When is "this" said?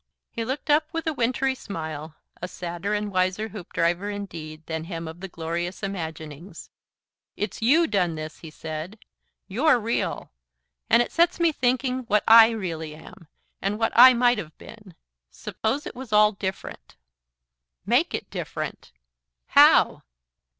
8.15-8.39